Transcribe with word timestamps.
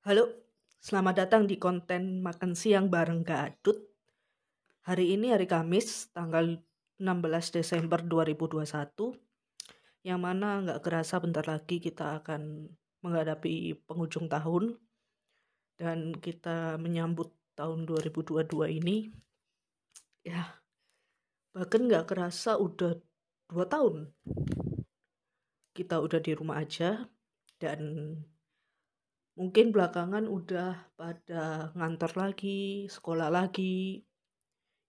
Halo, 0.00 0.32
selamat 0.80 1.14
datang 1.28 1.44
di 1.44 1.60
konten 1.60 2.24
makan 2.24 2.56
siang 2.56 2.88
bareng 2.88 3.20
Gadut. 3.20 3.76
Hari 4.88 5.12
ini 5.12 5.28
hari 5.28 5.44
Kamis, 5.44 6.08
tanggal 6.16 6.56
16 6.96 7.60
Desember 7.60 8.00
2021, 8.00 8.64
yang 10.00 10.24
mana 10.24 10.64
nggak 10.64 10.80
kerasa 10.80 11.20
bentar 11.20 11.44
lagi 11.44 11.84
kita 11.84 12.24
akan 12.24 12.72
menghadapi 13.04 13.76
penghujung 13.84 14.32
tahun 14.32 14.80
dan 15.76 16.16
kita 16.16 16.80
menyambut 16.80 17.36
tahun 17.52 17.84
2022 17.84 18.80
ini. 18.80 19.12
Ya, 20.24 20.48
bahkan 21.52 21.84
nggak 21.84 22.08
kerasa 22.08 22.56
udah 22.56 22.96
dua 23.52 23.68
tahun 23.68 24.16
kita 25.76 25.96
udah 26.00 26.20
di 26.24 26.32
rumah 26.36 26.60
aja 26.60 27.04
dan 27.60 27.80
mungkin 29.38 29.70
belakangan 29.74 30.26
udah 30.26 30.94
pada 30.98 31.74
ngantor 31.74 32.12
lagi 32.18 32.86
sekolah 32.90 33.30
lagi 33.30 34.02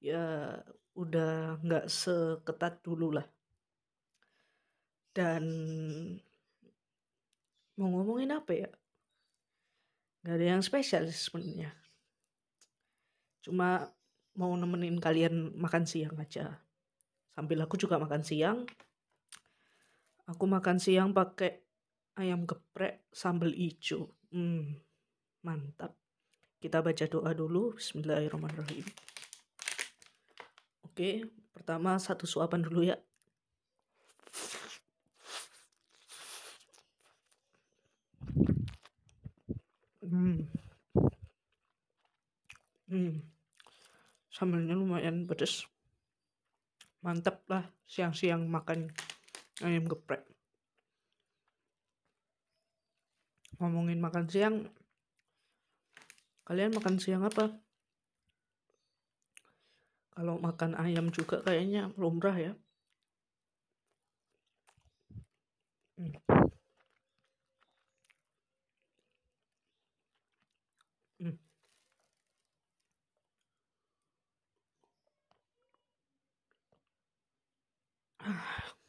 ya 0.01 0.57
udah 0.97 1.61
nggak 1.61 1.85
seketat 1.87 2.81
dulu 2.81 3.17
lah. 3.17 3.27
Dan 5.11 5.43
mau 7.75 7.89
ngomongin 7.91 8.31
apa 8.31 8.51
ya? 8.55 8.69
Nggak 10.23 10.35
ada 10.37 10.45
yang 10.45 10.63
spesial 10.63 11.05
sebenarnya. 11.09 11.73
Cuma 13.41 13.89
mau 14.37 14.53
nemenin 14.55 15.01
kalian 15.01 15.53
makan 15.57 15.83
siang 15.83 16.15
aja. 16.17 16.61
Sambil 17.33 17.59
aku 17.63 17.75
juga 17.79 17.99
makan 17.99 18.23
siang 18.23 18.65
aku 20.31 20.47
makan 20.47 20.79
siang 20.79 21.11
pakai 21.11 21.59
ayam 22.15 22.47
geprek 22.47 23.11
sambal 23.11 23.51
hijau 23.51 24.07
Hmm, 24.31 24.79
mantap. 25.43 25.91
Kita 26.63 26.79
baca 26.79 27.03
doa 27.03 27.35
dulu. 27.35 27.75
Bismillahirrahmanirrahim. 27.75 28.87
Oke, 30.87 31.27
pertama 31.51 31.99
satu 31.99 32.23
suapan 32.23 32.63
dulu 32.63 32.87
ya. 32.87 32.95
Hmm. 39.99 40.47
Hmm. 42.87 43.19
Sambalnya 44.31 44.79
lumayan 44.79 45.27
pedes. 45.27 45.67
Mantap 47.03 47.43
lah 47.51 47.67
siang-siang 47.83 48.47
makan 48.47 48.95
ayam 49.59 49.83
geprek. 49.91 50.23
Ngomongin 53.61 54.01
makan 54.01 54.25
siang 54.25 54.65
kalian 56.49 56.73
makan 56.73 56.97
siang 56.97 57.21
apa 57.21 57.61
kalau 60.17 60.41
makan 60.41 60.73
ayam 60.81 61.13
juga 61.13 61.45
kayaknya 61.45 61.93
lumrah 61.93 62.33
ya 62.33 62.57
hmm. 66.01 66.17
Hmm. 71.21 71.37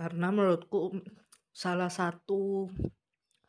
karena 0.00 0.32
menurutku 0.32 0.96
salah 1.50 1.90
satu 1.90 2.70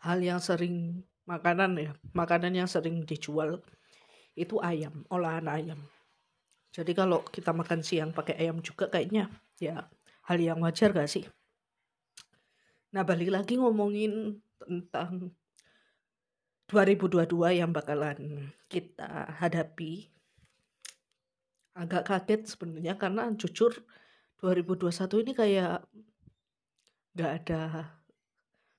hal 0.02 0.20
yang 0.22 0.42
sering 0.42 1.06
makanan 1.30 1.78
ya 1.78 1.92
makanan 2.12 2.54
yang 2.58 2.70
sering 2.70 3.06
dijual 3.06 3.62
itu 4.34 4.58
ayam 4.64 5.06
olahan 5.12 5.48
ayam. 5.48 5.80
Jadi 6.72 6.96
kalau 6.96 7.20
kita 7.28 7.52
makan 7.52 7.84
siang 7.84 8.16
pakai 8.16 8.40
ayam 8.40 8.64
juga 8.64 8.88
kayaknya 8.88 9.28
ya 9.60 9.92
hal 10.26 10.40
yang 10.40 10.64
wajar 10.64 10.96
gak 10.96 11.12
sih? 11.12 11.28
Nah 12.96 13.04
balik 13.04 13.32
lagi 13.32 13.60
ngomongin 13.60 14.40
tentang 14.56 15.36
2022 16.72 17.60
yang 17.60 17.76
bakalan 17.76 18.48
kita 18.72 19.36
hadapi. 19.36 20.08
Agak 21.76 22.08
kaget 22.08 22.56
sebenarnya 22.56 22.96
karena 22.96 23.28
jujur 23.36 23.76
2021 24.40 25.24
ini 25.24 25.32
kayak 25.36 25.84
gak 27.16 27.32
ada 27.44 27.62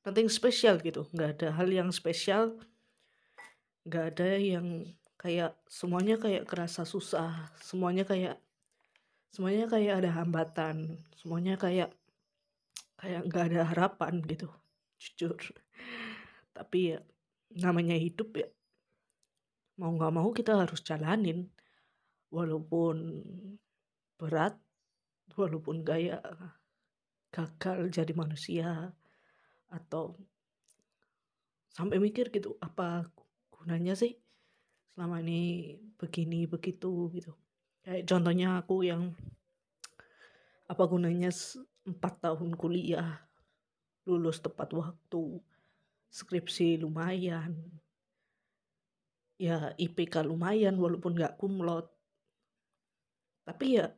nothing 0.07 0.31
spesial 0.31 0.79
gitu. 0.83 1.07
Nggak 1.15 1.31
ada 1.39 1.49
hal 1.57 1.69
yang 1.71 1.89
spesial 1.95 2.59
nggak 3.83 4.15
ada 4.15 4.39
yang 4.39 4.87
kayak 5.19 5.59
semuanya 5.67 6.19
kayak 6.19 6.47
kerasa 6.47 6.87
susah. 6.87 7.51
Semuanya 7.63 8.07
kayak 8.07 8.39
semuanya 9.35 9.67
kayak 9.71 10.03
ada 10.03 10.11
hambatan. 10.23 11.03
Semuanya 11.19 11.55
kayak 11.59 11.91
kayak 12.99 13.27
nggak 13.27 13.45
ada 13.55 13.61
harapan 13.71 14.23
gitu. 14.27 14.51
Jujur. 14.99 15.39
Tapi 16.55 16.95
ya 16.95 16.99
namanya 17.53 17.99
hidup 17.99 18.33
ya 18.39 18.49
mau 19.81 19.91
nggak 19.99 20.15
mau 20.15 20.31
kita 20.31 20.59
harus 20.59 20.83
jalanin. 20.83 21.51
Walaupun 22.33 23.23
berat 24.17 24.57
walaupun 25.35 25.83
gaya 25.83 26.23
gagal 27.33 27.89
jadi 27.89 28.13
manusia 28.13 28.93
atau 29.73 30.21
sampai 31.73 31.97
mikir 31.97 32.29
gitu 32.29 32.61
apa 32.61 33.09
gunanya 33.49 33.97
sih 33.97 34.21
selama 34.93 35.25
ini 35.25 35.81
begini 35.97 36.45
begitu? 36.45 37.09
Gitu. 37.17 37.33
Kayak 37.81 38.05
contohnya 38.05 38.61
aku 38.61 38.85
yang 38.85 39.17
apa 40.69 40.85
gunanya 40.85 41.33
empat 41.89 42.21
tahun 42.21 42.53
kuliah 42.55 43.25
lulus 44.05 44.45
tepat 44.45 44.77
waktu 44.77 45.41
skripsi 46.13 46.85
lumayan 46.85 47.57
ya 49.41 49.73
IPK 49.81 50.23
lumayan 50.29 50.77
walaupun 50.77 51.17
nggak 51.17 51.41
kumlot. 51.41 51.89
Tapi 53.43 53.81
ya 53.81 53.91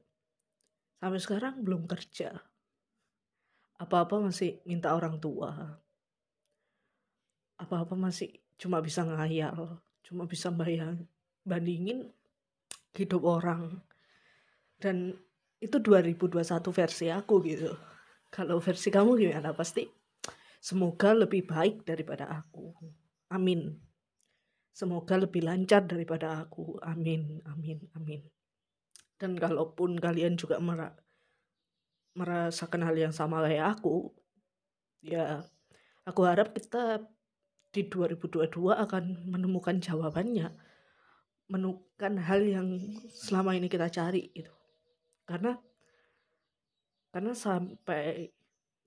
sampai 1.03 1.21
sekarang 1.21 1.61
belum 1.61 1.84
kerja 1.84 2.33
apa-apa 3.84 4.19
masih 4.33 4.65
minta 4.65 4.97
orang 4.97 5.21
tua. 5.21 5.53
Apa-apa 7.61 7.95
masih 7.95 8.33
cuma 8.56 8.81
bisa 8.81 9.05
ngayal 9.05 9.84
cuma 10.05 10.28
bisa 10.28 10.53
bayang 10.53 11.09
bandingin 11.43 12.12
hidup 12.93 13.25
orang. 13.25 13.81
Dan 14.77 15.17
itu 15.59 15.81
2021 15.81 16.45
versi 16.77 17.09
aku 17.09 17.41
gitu. 17.49 17.72
Kalau 18.28 18.61
versi 18.61 18.93
kamu 18.93 19.17
gimana? 19.17 19.56
Pasti 19.56 19.89
semoga 20.61 21.16
lebih 21.16 21.49
baik 21.49 21.89
daripada 21.89 22.28
aku. 22.28 22.77
Amin. 23.33 23.72
Semoga 24.75 25.16
lebih 25.16 25.47
lancar 25.49 25.89
daripada 25.89 26.45
aku. 26.45 26.77
Amin 26.84 27.41
amin 27.49 27.81
amin. 27.97 28.21
Dan 29.16 29.41
kalaupun 29.41 29.97
kalian 29.97 30.37
juga 30.37 30.61
merasakan 32.15 32.87
hal 32.87 32.95
yang 32.95 33.15
sama 33.15 33.43
kayak 33.43 33.79
aku 33.79 34.15
ya 35.03 35.43
aku 36.07 36.21
harap 36.25 36.55
kita 36.55 37.03
di 37.75 37.91
2022 37.91 38.71
akan 38.71 39.05
menemukan 39.27 39.83
jawabannya 39.83 40.55
menemukan 41.51 42.15
hal 42.23 42.41
yang 42.47 42.69
selama 43.11 43.59
ini 43.59 43.67
kita 43.67 43.91
cari 43.91 44.31
itu 44.33 44.55
karena 45.27 45.59
karena 47.11 47.35
sampai 47.35 48.31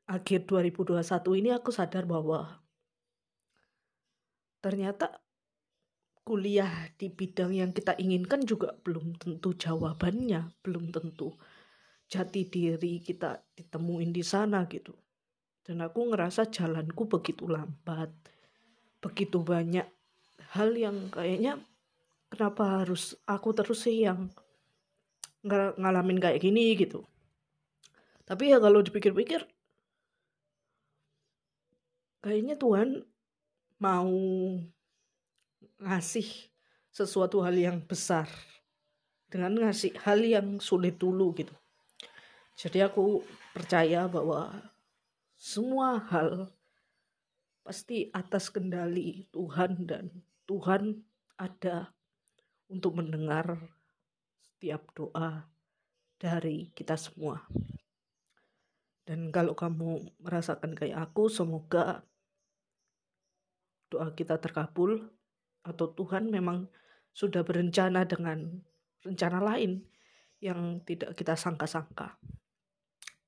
akhir 0.08 0.48
2021 0.48 1.04
ini 1.44 1.50
aku 1.52 1.70
sadar 1.76 2.08
bahwa 2.08 2.64
ternyata 4.64 5.20
kuliah 6.23 6.91
di 7.00 7.08
bidang 7.08 7.56
yang 7.56 7.72
kita 7.72 7.96
inginkan 7.96 8.44
juga 8.44 8.76
belum 8.84 9.16
tentu 9.16 9.56
jawabannya 9.56 10.52
belum 10.64 10.91
tentu 10.91 11.35
jati 12.08 12.48
diri 12.48 13.04
kita 13.04 13.36
ditemuin 13.56 14.12
di 14.16 14.24
sana 14.24 14.64
gitu. 14.72 14.96
Dan 15.62 15.84
aku 15.84 16.16
ngerasa 16.16 16.48
jalanku 16.48 17.12
begitu 17.12 17.44
lambat 17.48 18.09
begitu 18.98 19.44
banyak 19.44 19.86
hal 20.58 20.74
yang 20.74 21.12
kayaknya 21.14 21.62
kenapa 22.34 22.82
harus 22.84 23.14
aku 23.30 23.54
terus 23.54 23.86
sih 23.86 24.08
yang 24.08 24.32
ng 25.46 25.80
ngalamin 25.80 26.20
kayak 26.20 26.42
gini 26.42 26.74
gitu. 26.76 27.04
Tapi 28.28 28.52
ya 28.52 28.59
kalau 28.59 28.84
dipikir-pikir 28.84 29.48
kayaknya 32.20 32.59
Tuhan 32.59 33.08
mau 33.80 34.12
ngasih 35.78 36.28
sesuatu 36.92 37.46
hal 37.46 37.56
yang 37.56 37.78
besar 37.86 38.28
dengan 39.30 39.68
ngasih 39.68 39.94
hal 40.04 40.20
yang 40.26 40.58
sulit 40.58 40.98
dulu 40.98 41.32
gitu 41.38 41.54
jadi 42.58 42.90
aku 42.90 43.22
percaya 43.54 44.09
bahwa 44.09 44.50
semua 45.38 46.02
hal 46.09 46.50
pasti 47.62 48.09
atas 48.09 48.50
kendali 48.50 49.30
Tuhan 49.30 49.86
dan 49.86 50.09
Tuhan 50.50 51.06
ada 51.38 51.94
untuk 52.66 52.98
mendengar 52.98 53.62
setiap 54.42 54.90
doa 54.98 55.46
dari 56.18 56.74
kita 56.74 56.98
semua. 56.98 57.46
Dan 59.06 59.30
kalau 59.30 59.54
kamu 59.54 60.18
merasakan 60.18 60.74
kayak 60.74 61.14
aku, 61.14 61.30
semoga 61.30 62.02
doa 63.94 64.09
kita 64.18 64.42
terkabul 64.42 65.14
atau 65.62 65.94
Tuhan 65.94 66.34
memang 66.34 66.66
sudah 67.14 67.46
berencana 67.46 68.04
dengan 68.04 68.66
rencana 69.06 69.40
lain 69.46 69.86
yang 70.42 70.82
tidak 70.84 71.14
kita 71.14 71.38
sangka-sangka. 71.38 72.18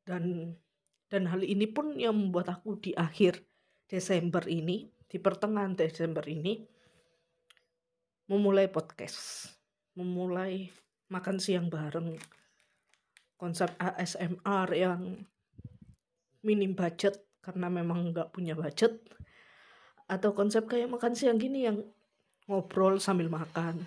Dan 0.10 0.58
dan 1.06 1.30
hal 1.30 1.46
ini 1.46 1.70
pun 1.70 1.94
yang 2.02 2.18
membuat 2.18 2.50
aku 2.50 2.82
di 2.82 2.98
akhir 2.98 3.46
Desember 3.86 4.42
ini, 4.50 4.90
di 5.06 5.18
pertengahan 5.22 5.78
Desember 5.78 6.26
ini, 6.26 6.66
memulai 8.30 8.70
podcast, 8.70 9.50
memulai 9.98 10.70
makan 11.10 11.38
siang 11.42 11.70
bareng, 11.70 12.14
konsep 13.38 13.74
ASMR 13.82 14.70
yang 14.74 15.26
minim 16.46 16.78
budget 16.78 17.26
karena 17.42 17.70
memang 17.70 18.14
nggak 18.14 18.30
punya 18.30 18.54
budget, 18.54 19.02
atau 20.06 20.34
konsep 20.34 20.70
kayak 20.70 20.94
makan 20.94 21.18
siang 21.18 21.42
gini 21.42 21.66
yang 21.66 21.82
ngobrol 22.46 23.02
sambil 23.02 23.30
makan. 23.34 23.82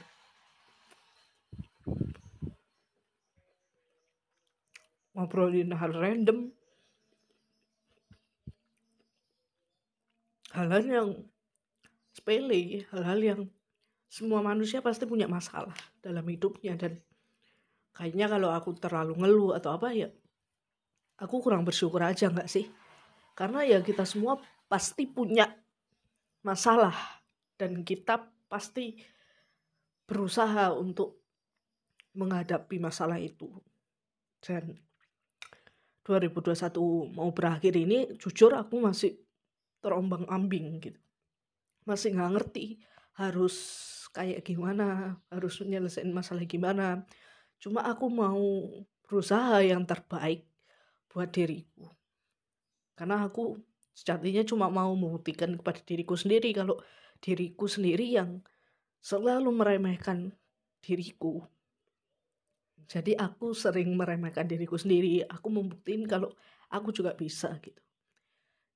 Ngobrolin 5.12 5.76
hal 5.76 5.92
random, 5.92 6.48
hal-hal 10.56 10.84
yang 10.84 11.08
sepele, 12.16 12.88
hal-hal 12.92 13.20
yang 13.20 13.40
semua 14.08 14.44
manusia 14.44 14.84
pasti 14.84 15.04
punya 15.08 15.28
masalah 15.28 15.76
dalam 16.00 16.24
hidupnya. 16.24 16.76
Dan 16.76 16.96
kayaknya 17.92 18.28
kalau 18.28 18.52
aku 18.52 18.72
terlalu 18.76 19.16
ngeluh 19.20 19.52
atau 19.56 19.76
apa 19.76 19.92
ya 19.92 20.08
aku 21.22 21.38
kurang 21.38 21.62
bersyukur 21.62 22.02
aja 22.02 22.28
nggak 22.28 22.50
sih? 22.50 22.66
Karena 23.38 23.62
ya 23.64 23.78
kita 23.80 24.02
semua 24.02 24.36
pasti 24.66 25.06
punya 25.06 25.46
masalah 26.42 26.92
dan 27.56 27.86
kita 27.86 28.28
pasti 28.50 28.98
berusaha 30.04 30.74
untuk 30.74 31.22
menghadapi 32.18 32.76
masalah 32.82 33.16
itu. 33.16 33.48
Dan 34.42 34.76
2021 36.02 37.14
mau 37.14 37.30
berakhir 37.30 37.78
ini 37.78 38.18
jujur 38.18 38.54
aku 38.58 38.82
masih 38.82 39.18
terombang 39.78 40.26
ambing 40.26 40.82
gitu. 40.82 40.98
Masih 41.86 42.14
nggak 42.14 42.32
ngerti 42.38 42.82
harus 43.18 43.54
kayak 44.10 44.42
gimana 44.46 45.18
harus 45.30 45.62
menyelesaikan 45.62 46.10
masalah 46.10 46.44
gimana. 46.46 47.06
Cuma 47.62 47.86
aku 47.86 48.10
mau 48.10 48.42
berusaha 49.06 49.62
yang 49.62 49.86
terbaik 49.86 50.46
buat 51.10 51.30
diriku. 51.30 51.90
Karena 52.98 53.22
aku 53.22 53.60
sejatinya 53.92 54.42
cuma 54.42 54.66
mau 54.72 54.90
membuktikan 54.96 55.52
kepada 55.54 55.80
diriku 55.84 56.16
sendiri 56.16 56.50
kalau 56.56 56.80
diriku 57.22 57.68
sendiri 57.68 58.16
yang 58.18 58.40
selalu 59.02 59.52
meremehkan 59.52 60.32
diriku 60.82 61.46
jadi 62.88 63.18
aku 63.18 63.52
sering 63.52 63.94
meremehkan 63.94 64.46
diriku 64.46 64.78
sendiri 64.78 65.22
aku 65.26 65.48
membuktikan 65.50 66.06
kalau 66.08 66.30
aku 66.72 66.90
juga 66.90 67.14
bisa 67.14 67.52
gitu 67.62 67.82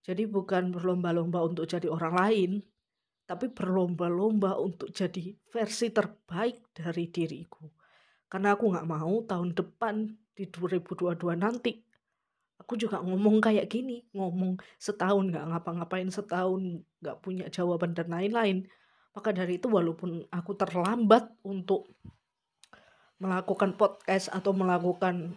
jadi 0.06 0.22
bukan 0.30 0.70
berlomba-lomba 0.70 1.42
untuk 1.42 1.66
jadi 1.66 1.90
orang 1.90 2.14
lain, 2.14 2.50
tapi 3.26 3.50
berlomba-lomba 3.50 4.54
untuk 4.54 4.94
jadi 4.94 5.34
versi 5.50 5.90
terbaik 5.90 6.70
dari 6.70 7.10
diriku. 7.10 7.66
Karena 8.30 8.54
aku 8.54 8.70
nggak 8.70 8.86
mau 8.86 9.26
tahun 9.26 9.50
depan 9.58 10.06
di 10.30 10.46
2022 10.46 11.34
nanti 11.34 11.82
aku 12.54 12.78
juga 12.78 13.02
ngomong 13.02 13.42
kayak 13.42 13.66
gini, 13.66 14.06
ngomong 14.14 14.62
setahun 14.78 15.26
nggak 15.26 15.42
ngapa-ngapain 15.42 16.06
setahun 16.06 16.86
nggak 17.02 17.18
punya 17.18 17.50
jawaban 17.50 17.90
dan 17.90 18.06
lain-lain. 18.06 18.62
Maka 19.10 19.34
dari 19.34 19.58
itu 19.58 19.66
walaupun 19.66 20.22
aku 20.30 20.54
terlambat 20.54 21.34
untuk 21.42 21.90
melakukan 23.16 23.74
podcast 23.76 24.28
atau 24.28 24.52
melakukan 24.52 25.36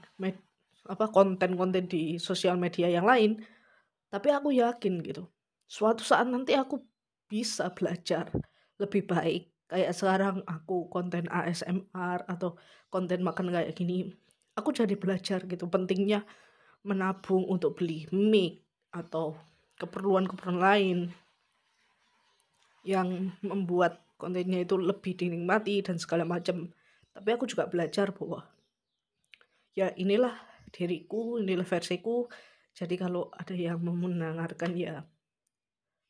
apa 0.90 1.06
konten-konten 1.14 1.86
di 1.88 2.18
sosial 2.20 2.60
media 2.60 2.90
yang 2.92 3.06
lain, 3.08 3.40
tapi 4.10 4.34
aku 4.34 4.52
yakin 4.56 5.06
gitu, 5.06 5.30
suatu 5.70 6.02
saat 6.02 6.26
nanti 6.26 6.58
aku 6.58 6.82
bisa 7.30 7.70
belajar 7.72 8.34
lebih 8.82 9.06
baik. 9.06 9.54
Kayak 9.70 9.94
sekarang 9.94 10.36
aku 10.50 10.90
konten 10.90 11.30
ASMR 11.30 12.26
atau 12.26 12.58
konten 12.90 13.22
makan 13.22 13.54
kayak 13.54 13.78
gini. 13.78 14.10
Aku 14.58 14.74
jadi 14.74 14.98
belajar 14.98 15.46
gitu 15.46 15.70
pentingnya 15.70 16.26
menabung 16.82 17.46
untuk 17.46 17.78
beli 17.78 18.10
mic 18.10 18.66
atau 18.90 19.38
keperluan-keperluan 19.78 20.58
lain 20.60 20.98
yang 22.82 23.30
membuat 23.46 24.02
kontennya 24.18 24.66
itu 24.66 24.76
lebih 24.76 25.14
dinikmati 25.16 25.86
dan 25.86 26.02
segala 26.02 26.26
macam. 26.26 26.74
Tapi 27.14 27.30
aku 27.34 27.46
juga 27.50 27.66
belajar 27.66 28.14
bahwa 28.14 28.46
ya 29.74 29.92
inilah 29.96 30.34
diriku, 30.70 31.42
inilah 31.42 31.66
versiku. 31.66 32.30
Jadi 32.74 32.96
kalau 32.96 33.34
ada 33.34 33.52
yang 33.58 33.82
mau 33.82 33.98
mendengarkan 33.98 34.72
ya 34.78 35.04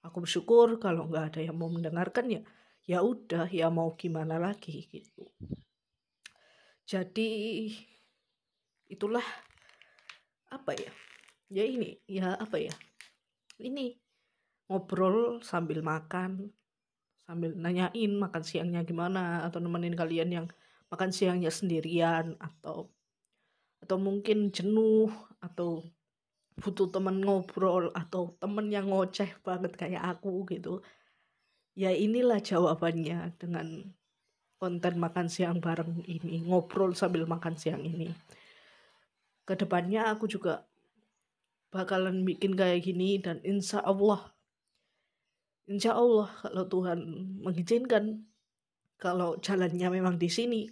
aku 0.03 0.23
bersyukur. 0.27 0.77
Kalau 0.77 1.07
nggak 1.07 1.35
ada 1.35 1.39
yang 1.43 1.55
mau 1.57 1.71
mendengarkan 1.71 2.29
ya 2.29 2.41
ya 2.89 3.05
udah 3.05 3.45
ya 3.49 3.69
mau 3.69 3.93
gimana 3.93 4.41
lagi 4.41 4.89
gitu. 4.89 5.29
Jadi 6.89 7.29
itulah 8.89 9.25
apa 10.49 10.73
ya? 10.73 10.91
Ya 11.49 11.63
ini 11.65 12.01
ya 12.09 12.33
apa 12.37 12.57
ya? 12.57 12.73
Ini 13.61 13.97
ngobrol 14.69 15.41
sambil 15.41 15.81
makan 15.81 16.53
sambil 17.29 17.53
nanyain 17.53 18.17
makan 18.17 18.41
siangnya 18.41 18.81
gimana 18.81 19.45
atau 19.45 19.61
nemenin 19.61 19.93
kalian 19.93 20.29
yang 20.33 20.47
makan 20.89 21.09
siangnya 21.13 21.53
sendirian 21.53 22.38
atau 22.41 22.89
atau 23.80 23.97
mungkin 23.97 24.51
jenuh 24.51 25.09
atau 25.39 25.86
butuh 26.59 26.91
temen 26.91 27.24
ngobrol 27.24 27.89
atau 27.95 28.36
temen 28.38 28.68
yang 28.68 28.91
ngoceh 28.91 29.39
banget 29.41 29.74
kayak 29.80 30.03
aku 30.03 30.44
gitu. 30.51 30.83
Ya 31.80 31.95
inilah 31.95 32.44
jawabannya 32.44 33.40
dengan 33.40 33.95
konten 34.59 34.99
makan 34.99 35.31
siang 35.31 35.63
bareng 35.63 36.04
ini 36.04 36.44
ngobrol 36.44 36.92
sambil 36.92 37.23
makan 37.23 37.56
siang 37.56 37.80
ini. 37.80 38.11
Ke 39.47 39.56
depannya 39.56 40.11
aku 40.11 40.28
juga 40.28 40.68
bakalan 41.71 42.28
bikin 42.28 42.57
kayak 42.57 42.83
gini 42.83 43.21
dan 43.21 43.40
insya 43.45 43.80
Allah 43.85 44.33
insya 45.69 45.94
Allah 45.94 46.28
kalau 46.42 46.66
Tuhan 46.66 46.99
mengizinkan 47.45 48.25
kalau 48.97 49.37
jalannya 49.37 49.87
memang 50.02 50.18
di 50.18 50.28
sini 50.28 50.66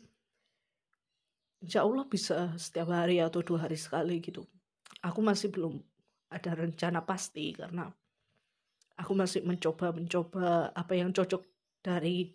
insya 1.62 1.84
Allah 1.86 2.06
bisa 2.06 2.54
setiap 2.58 2.94
hari 2.94 3.22
atau 3.22 3.42
dua 3.42 3.66
hari 3.66 3.78
sekali 3.78 4.22
gitu. 4.22 4.46
Aku 5.02 5.22
masih 5.22 5.50
belum 5.54 5.78
ada 6.28 6.52
rencana 6.54 7.02
pasti 7.06 7.56
karena 7.56 7.88
aku 8.98 9.14
masih 9.14 9.46
mencoba 9.46 9.94
mencoba 9.94 10.74
apa 10.74 10.94
yang 10.98 11.14
cocok 11.14 11.42
dari 11.80 12.34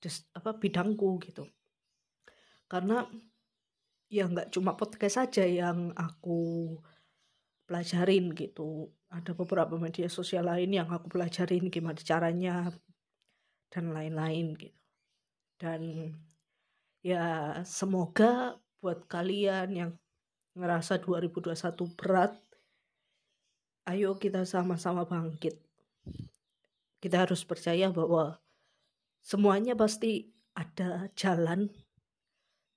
des, 0.00 0.26
apa 0.34 0.56
bidangku 0.56 1.20
gitu. 1.22 1.44
Karena 2.66 3.04
ya 4.10 4.26
nggak 4.26 4.50
cuma 4.50 4.74
podcast 4.74 5.22
saja 5.22 5.44
yang 5.46 5.92
aku 5.94 6.74
pelajarin 7.68 8.34
gitu. 8.34 8.90
Ada 9.10 9.34
beberapa 9.34 9.74
media 9.78 10.06
sosial 10.10 10.46
lain 10.46 10.74
yang 10.74 10.88
aku 10.90 11.10
pelajarin 11.10 11.70
gimana 11.70 11.98
caranya 12.02 12.70
dan 13.70 13.94
lain-lain 13.94 14.58
gitu. 14.58 14.78
Dan 15.60 16.10
ya 17.00 17.56
semoga 17.64 18.60
buat 18.80 19.04
kalian 19.08 19.68
yang 19.76 19.90
ngerasa 20.56 21.00
2021 21.00 21.96
berat, 21.96 22.32
ayo 23.88 24.16
kita 24.16 24.44
sama-sama 24.44 25.04
bangkit. 25.08 25.56
Kita 27.00 27.24
harus 27.24 27.44
percaya 27.48 27.88
bahwa 27.88 28.36
semuanya 29.24 29.72
pasti 29.72 30.28
ada 30.52 31.08
jalan 31.16 31.72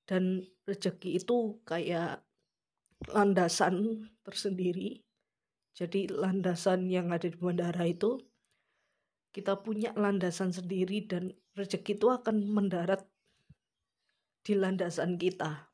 dan 0.07 0.43
rezeki 0.63 1.19
itu 1.19 1.59
kayak 1.67 2.23
landasan 3.11 4.07
tersendiri. 4.23 5.03
Jadi 5.73 6.07
landasan 6.07 6.87
yang 6.87 7.11
ada 7.11 7.27
di 7.27 7.35
bandara 7.35 7.83
itu 7.89 8.21
kita 9.33 9.59
punya 9.65 9.89
landasan 9.97 10.53
sendiri 10.53 11.09
dan 11.09 11.33
rezeki 11.57 11.97
itu 11.97 12.07
akan 12.13 12.45
mendarat 12.45 13.01
di 14.43 14.53
landasan 14.59 15.15
kita. 15.15 15.71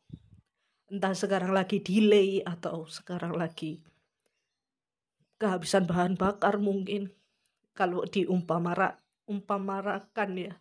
Entah 0.90 1.14
sekarang 1.14 1.54
lagi 1.54 1.82
delay 1.82 2.42
atau 2.46 2.86
sekarang 2.86 3.34
lagi 3.34 3.82
kehabisan 5.42 5.88
bahan 5.90 6.20
bakar 6.20 6.62
mungkin. 6.62 7.10
Kalau 7.74 8.04
diumpamara 8.06 9.00
umpamarakan 9.26 10.30
ya. 10.36 10.54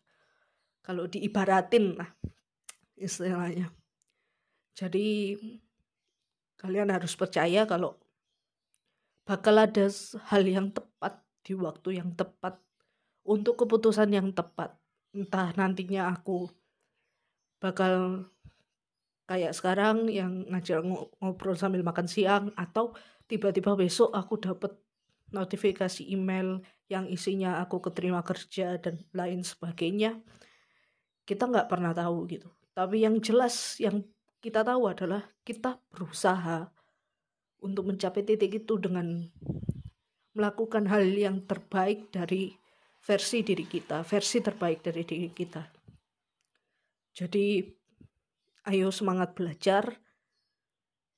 Kalau 0.80 1.04
diibaratin 1.04 1.98
lah 1.98 2.08
istilahnya. 2.96 3.68
Jadi 4.72 5.34
kalian 6.58 6.94
harus 6.94 7.12
percaya 7.18 7.66
kalau 7.66 7.98
bakal 9.26 9.58
ada 9.58 9.90
hal 10.32 10.42
yang 10.46 10.70
tepat 10.72 11.20
di 11.42 11.52
waktu 11.58 12.00
yang 12.00 12.14
tepat 12.14 12.56
untuk 13.26 13.60
keputusan 13.66 14.14
yang 14.14 14.30
tepat. 14.32 14.78
Entah 15.12 15.50
nantinya 15.58 16.14
aku 16.14 16.48
bakal 17.58 18.26
kayak 19.28 19.52
sekarang 19.52 20.08
yang 20.08 20.48
ngajak 20.48 20.80
ngobrol 21.20 21.58
sambil 21.58 21.84
makan 21.84 22.08
siang 22.08 22.50
atau 22.56 22.96
tiba-tiba 23.28 23.76
besok 23.76 24.14
aku 24.16 24.40
dapat 24.40 24.72
notifikasi 25.28 26.00
email 26.08 26.64
yang 26.88 27.04
isinya 27.04 27.60
aku 27.60 27.84
keterima 27.84 28.24
kerja 28.24 28.80
dan 28.80 29.04
lain 29.12 29.44
sebagainya 29.44 30.16
kita 31.28 31.44
nggak 31.44 31.68
pernah 31.68 31.92
tahu 31.92 32.24
gitu 32.32 32.48
tapi 32.72 33.04
yang 33.04 33.20
jelas 33.20 33.76
yang 33.76 34.00
kita 34.40 34.64
tahu 34.64 34.88
adalah 34.88 35.28
kita 35.44 35.76
berusaha 35.92 36.72
untuk 37.58 37.90
mencapai 37.90 38.22
titik 38.22 38.64
itu 38.64 38.78
dengan 38.78 39.26
melakukan 40.38 40.86
hal 40.86 41.02
yang 41.10 41.42
terbaik 41.42 42.14
dari 42.14 42.54
versi 43.02 43.42
diri 43.42 43.66
kita, 43.66 44.06
versi 44.06 44.38
terbaik 44.38 44.86
dari 44.86 45.02
diri 45.02 45.30
kita. 45.34 45.77
Jadi 47.18 47.66
ayo 48.70 48.94
semangat 48.94 49.34
belajar, 49.34 49.98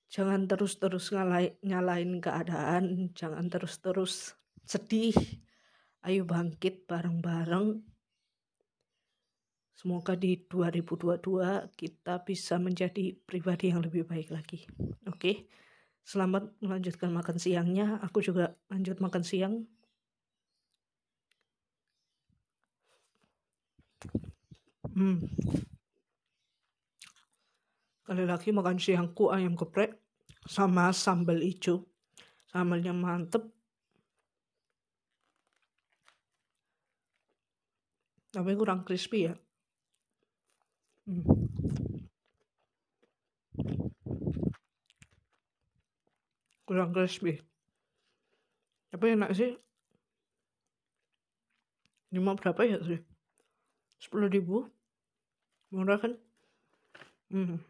jangan 0.09 0.49
terus-terus 0.49 1.13
nyalain 1.61 2.25
keadaan, 2.25 3.13
jangan 3.13 3.53
terus-terus 3.53 4.33
sedih. 4.65 5.13
Ayo 6.01 6.25
bangkit 6.25 6.89
bareng-bareng. 6.89 7.85
Semoga 9.77 10.17
di 10.17 10.41
2022 10.41 11.69
kita 11.77 12.25
bisa 12.25 12.57
menjadi 12.57 13.13
pribadi 13.29 13.69
yang 13.69 13.85
lebih 13.85 14.09
baik 14.09 14.33
lagi. 14.33 14.65
Oke. 15.05 15.53
Selamat 16.01 16.49
melanjutkan 16.65 17.13
makan 17.13 17.37
siangnya. 17.37 18.01
Aku 18.01 18.25
juga 18.25 18.57
lanjut 18.73 18.97
makan 19.05 19.21
siang. 19.21 19.69
Hmm. 24.97 25.29
Kali 28.11 28.27
lagi 28.27 28.51
makan 28.51 28.75
siangku 28.75 29.31
ayam 29.31 29.55
geprek 29.55 29.95
sama 30.43 30.91
sambal 30.91 31.39
hijau. 31.39 31.87
Sambalnya 32.51 32.91
mantep. 32.91 33.47
Tapi 38.35 38.51
kurang 38.59 38.83
crispy 38.83 39.31
ya. 39.31 39.39
Hmm. 41.07 41.23
Kurang 46.67 46.91
crispy. 46.91 47.39
Tapi 48.91 49.07
enak 49.15 49.31
sih. 49.39 49.55
Mau 52.19 52.35
berapa 52.35 52.59
ya 52.67 52.83
sih? 52.83 52.99
Sepuluh 54.03 54.27
ribu. 54.27 54.67
Murah 55.71 56.03
kan? 56.03 56.19
Hmm. 57.31 57.70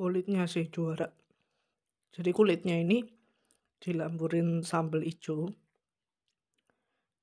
Kulitnya 0.00 0.48
sih 0.48 0.72
juara. 0.72 1.12
Jadi 2.16 2.32
kulitnya 2.32 2.80
ini 2.80 3.04
dilamburin 3.76 4.64
sambal 4.64 5.04
hijau. 5.04 5.52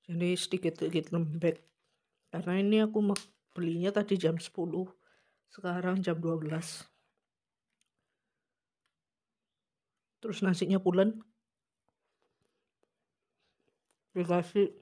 Jadi 0.06 0.38
sedikit-sedikit 0.38 1.10
lembek. 1.10 1.58
Karena 2.30 2.54
ini 2.62 2.86
aku 2.86 3.02
belinya 3.58 3.90
tadi 3.90 4.22
jam 4.22 4.38
10 4.38 4.54
sekarang 5.50 6.06
jam 6.06 6.22
12 6.22 6.54
terus 10.22 10.44
nasinya 10.44 10.76
pulen. 10.82 11.24
Dikasih 14.12 14.74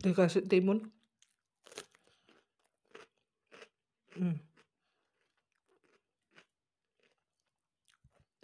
dikasih 0.00 0.46
timun. 0.46 0.88
Hmm. 4.16 4.45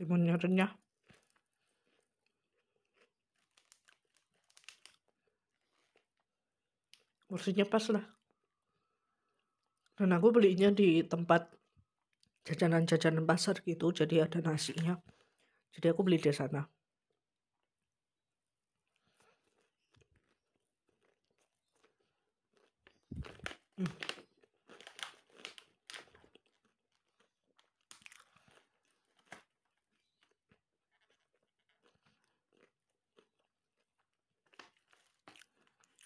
Timunnya 0.03 0.35
renyah. 0.35 0.75
Porsinya 7.31 7.63
pas 7.71 7.87
lah. 7.95 8.03
Dan 9.95 10.11
aku 10.11 10.35
belinya 10.35 10.75
di 10.75 11.07
tempat 11.07 11.47
jajanan-jajanan 12.43 13.23
pasar 13.23 13.63
gitu 13.63 13.95
jadi 13.95 14.27
ada 14.27 14.43
nasinya. 14.43 14.99
Jadi 15.71 15.87
aku 15.87 16.03
beli 16.03 16.19
di 16.19 16.35
sana. 16.35 16.67
Hmm. 23.79 24.12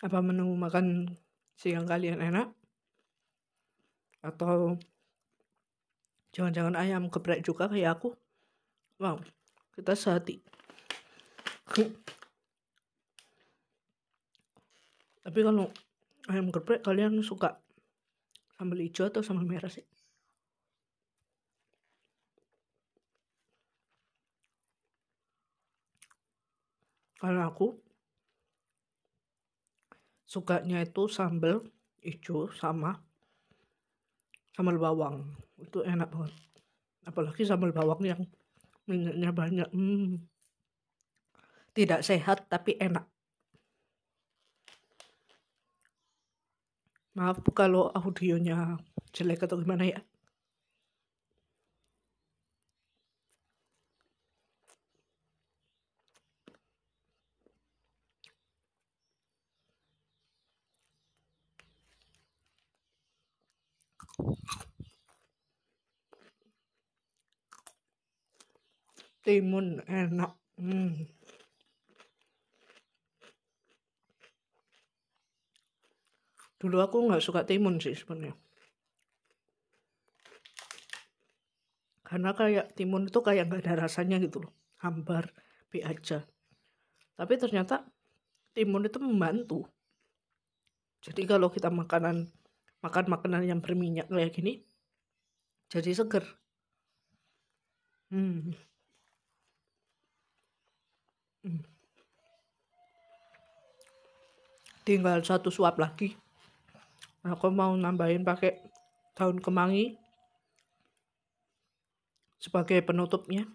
Apa 0.07 0.19
menu 0.23 0.55
makan 0.55 1.11
siang 1.59 1.83
kalian 1.91 2.23
enak? 2.23 2.55
Atau 4.23 4.79
jangan-jangan 6.31 6.79
ayam 6.79 7.11
geprek 7.11 7.43
juga 7.43 7.67
kayak 7.67 7.99
aku? 7.99 8.15
Wow 9.03 9.19
kita 9.77 9.93
sehati. 9.93 10.41
Tapi 15.21 15.41
kalau 15.45 15.69
ayam 16.33 16.49
geprek 16.49 16.81
kalian 16.81 17.21
suka 17.21 17.61
sambal 18.57 18.81
hijau 18.81 19.13
atau 19.13 19.21
sambal 19.21 19.45
merah 19.45 19.69
sih? 19.69 19.85
Kalau 27.21 27.43
aku 27.45 27.67
sukanya 30.27 30.83
itu 30.83 31.07
sambal 31.07 31.63
hijau 32.03 32.51
sama 32.51 32.99
sambal 34.57 34.77
bawang. 34.81 35.17
Itu 35.61 35.85
enak 35.85 36.09
banget. 36.11 36.35
Apalagi 37.07 37.43
sambal 37.47 37.71
bawang 37.71 38.03
yang 38.03 38.21
minyaknya 38.89 39.31
banyak. 39.31 39.69
Hmm. 39.71 40.27
tidak 41.77 42.01
sehat 42.01 42.49
tapi 42.49 42.73
enak. 42.81 43.05
Maaf 47.13 47.45
kalau 47.53 47.93
audionya 47.93 48.81
jelek 49.13 49.45
atau 49.45 49.61
gimana 49.61 49.85
ya 49.85 50.01
timun 69.27 69.83
enak 69.91 70.39
hmm. 70.55 71.17
dulu 76.57 76.79
aku 76.81 76.97
nggak 77.11 77.23
suka 77.23 77.45
timun 77.45 77.79
sih 77.79 77.93
sebenarnya. 77.93 78.35
Karena 82.07 82.31
kayak 82.33 82.75
timun 82.79 83.11
itu 83.11 83.19
kayak 83.19 83.51
nggak 83.51 83.67
ada 83.67 83.87
rasanya 83.87 84.23
gitu 84.23 84.47
loh 84.47 84.53
hambar 84.81 85.31
be 85.69 85.83
aja. 85.83 86.23
Tapi 87.19 87.35
ternyata 87.37 87.83
timun 88.55 88.87
itu 88.87 88.99
membantu. 89.03 89.67
Jadi 91.05 91.23
kalau 91.29 91.53
kita 91.53 91.69
makanan 91.71 92.31
makan 92.87 93.11
makanan 93.11 93.43
yang 93.43 93.59
berminyak 93.59 94.07
kayak 94.07 94.31
gini 94.31 94.63
jadi 95.67 95.91
seger 95.91 96.23
hmm. 98.15 98.55
Hmm. 101.43 101.63
tinggal 104.87 105.19
satu 105.27 105.51
suap 105.51 105.83
lagi 105.83 106.15
aku 107.27 107.51
mau 107.51 107.75
nambahin 107.75 108.23
pakai 108.23 108.63
daun 109.19 109.43
kemangi 109.43 109.99
sebagai 112.39 112.79
penutupnya 112.87 113.51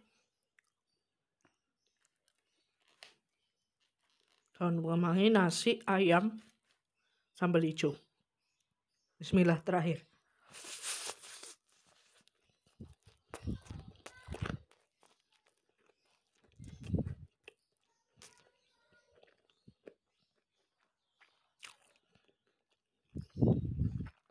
daun 4.60 4.84
kemangi 4.84 5.32
nasi 5.32 5.80
ayam 5.88 6.36
sambal 7.40 7.64
hijau 7.64 7.96
Bismillah 9.22 9.62
terakhir 9.62 10.02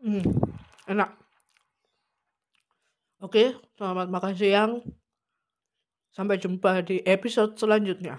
Hmm, 0.01 0.25
enak. 0.89 1.13
Oke, 3.21 3.53
selamat 3.77 4.09
makan 4.09 4.33
siang. 4.33 4.73
Sampai 6.11 6.41
jumpa 6.41 6.81
di 6.83 7.05
episode 7.05 7.55
selanjutnya. 7.61 8.19